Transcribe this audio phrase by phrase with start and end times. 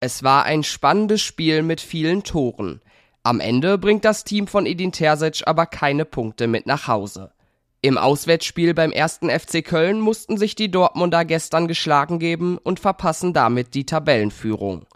[0.00, 2.80] Es war ein spannendes Spiel mit vielen Toren.
[3.24, 7.32] Am Ende bringt das Team von Edin Terzic aber keine Punkte mit nach Hause.
[7.80, 13.32] Im Auswärtsspiel beim ersten FC Köln mussten sich die Dortmunder gestern geschlagen geben und verpassen
[13.32, 14.86] damit die Tabellenführung.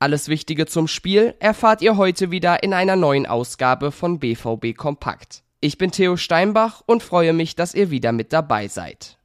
[0.00, 5.42] Alles Wichtige zum Spiel erfahrt ihr heute wieder in einer neuen Ausgabe von BVB Kompakt.
[5.60, 9.18] Ich bin Theo Steinbach und freue mich, dass ihr wieder mit dabei seid.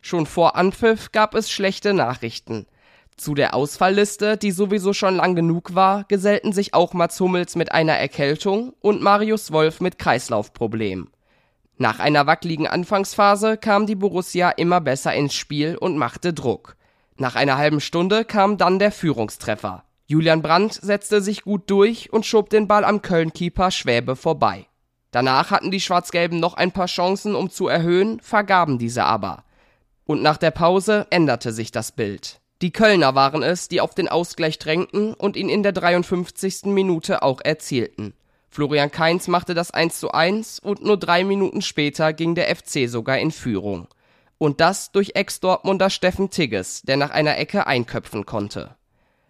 [0.00, 2.66] Schon vor Anpfiff gab es schlechte Nachrichten.
[3.22, 7.70] Zu der Ausfallliste, die sowieso schon lang genug war, gesellten sich auch Mats Hummels mit
[7.70, 11.08] einer Erkältung und Marius Wolf mit Kreislaufproblemen.
[11.76, 16.74] Nach einer wackeligen Anfangsphase kam die Borussia immer besser ins Spiel und machte Druck.
[17.16, 19.84] Nach einer halben Stunde kam dann der Führungstreffer.
[20.06, 24.66] Julian Brandt setzte sich gut durch und schob den Ball am Köln-Keeper Schwäbe vorbei.
[25.12, 29.44] Danach hatten die Schwarz-Gelben noch ein paar Chancen, um zu erhöhen, vergaben diese aber.
[30.06, 32.41] Und nach der Pause änderte sich das Bild.
[32.62, 36.66] Die Kölner waren es, die auf den Ausgleich drängten und ihn in der 53.
[36.66, 38.14] Minute auch erzielten.
[38.50, 42.88] Florian Kainz machte das 1 zu 1 und nur drei Minuten später ging der FC
[42.88, 43.88] sogar in Führung.
[44.38, 48.76] Und das durch Ex-Dortmunder Steffen Tigges, der nach einer Ecke einköpfen konnte.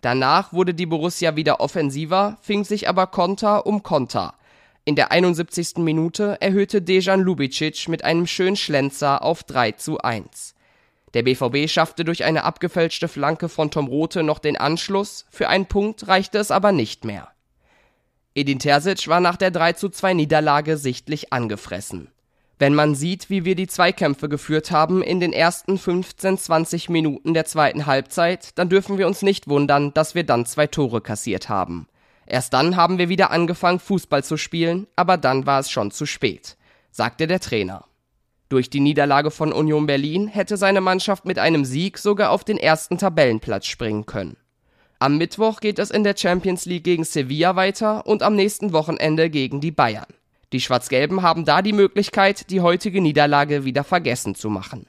[0.03, 4.35] Danach wurde die Borussia wieder offensiver, fing sich aber Konter um Konter.
[4.85, 5.77] In der 71.
[5.77, 10.55] Minute erhöhte Dejan Lubicic mit einem schönen Schlenzer auf 3 zu 1.
[11.15, 15.67] Der BVB schaffte durch eine abgefälschte Flanke von Tom Rote noch den Anschluss, für einen
[15.67, 17.29] Punkt reichte es aber nicht mehr.
[18.35, 22.09] Edin Terzic war nach der 3 zu 2 Niederlage sichtlich angefressen.
[22.59, 27.35] Wenn man sieht, wie wir die Zweikämpfe geführt haben in den ersten 15, 20 Minuten
[27.35, 31.49] der zweiten Halbzeit, dann dürfen wir uns nicht wundern, dass wir dann zwei Tore kassiert
[31.49, 31.89] haben.
[32.25, 36.07] Erst dann haben wir wieder angefangen, Fußball zu spielen, aber dann war es schon zu
[36.07, 36.57] spät,
[36.91, 37.85] sagte der Trainer.
[38.53, 42.59] Durch die Niederlage von Union Berlin hätte seine Mannschaft mit einem Sieg sogar auf den
[42.59, 44.37] ersten Tabellenplatz springen können.
[44.99, 49.31] Am Mittwoch geht es in der Champions League gegen Sevilla weiter und am nächsten Wochenende
[49.31, 50.05] gegen die Bayern.
[50.53, 54.87] Die Schwarz-Gelben haben da die Möglichkeit, die heutige Niederlage wieder vergessen zu machen.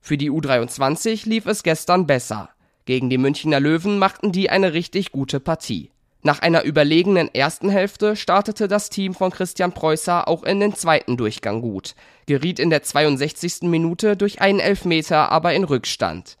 [0.00, 2.48] Für die U23 lief es gestern besser.
[2.86, 5.90] Gegen die Münchner Löwen machten die eine richtig gute Partie.
[6.26, 11.18] Nach einer überlegenen ersten Hälfte startete das Team von Christian Preußer auch in den zweiten
[11.18, 13.68] Durchgang gut, geriet in der 62.
[13.68, 16.38] Minute durch einen Elfmeter aber in Rückstand.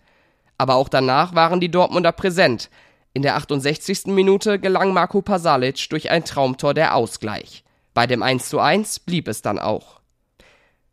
[0.56, 2.70] Aber auch danach waren die Dortmunder präsent.
[3.12, 4.06] In der 68.
[4.06, 7.62] Minute gelang Marco Pasalic durch ein Traumtor der Ausgleich.
[7.92, 10.00] Bei dem 1 zu 1 blieb es dann auch.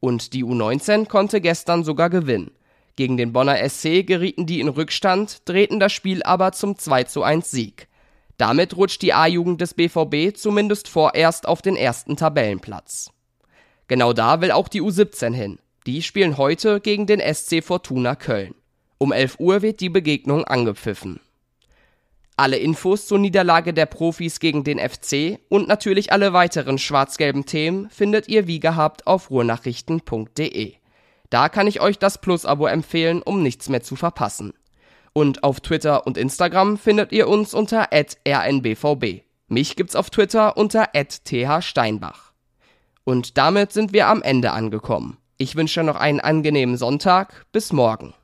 [0.01, 2.51] Und die U19 konnte gestern sogar gewinnen.
[2.97, 7.23] Gegen den Bonner SC gerieten die in Rückstand, drehten das Spiel aber zum 2 zu
[7.23, 7.87] 1 Sieg.
[8.37, 13.11] Damit rutscht die A-Jugend des BVB zumindest vorerst auf den ersten Tabellenplatz.
[13.87, 15.59] Genau da will auch die U17 hin.
[15.85, 18.55] Die spielen heute gegen den SC Fortuna Köln.
[18.97, 21.19] Um 11 Uhr wird die Begegnung angepfiffen.
[22.37, 27.89] Alle Infos zur Niederlage der Profis gegen den FC und natürlich alle weiteren schwarz-gelben Themen
[27.89, 30.73] findet ihr wie gehabt auf ruhrnachrichten.de.
[31.29, 34.53] Da kann ich euch das Plus-Abo empfehlen, um nichts mehr zu verpassen.
[35.13, 39.23] Und auf Twitter und Instagram findet ihr uns unter rnbvb.
[39.47, 42.31] Mich gibt's auf Twitter unter thsteinbach.
[43.03, 45.17] Und damit sind wir am Ende angekommen.
[45.37, 47.45] Ich wünsche noch einen angenehmen Sonntag.
[47.51, 48.13] Bis morgen.